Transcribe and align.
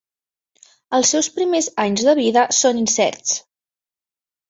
Els 0.99 1.11
seus 1.17 1.29
primers 1.35 1.69
anys 1.85 2.07
de 2.09 2.17
vida 2.23 2.49
són 2.63 2.83
incerts. 2.85 3.39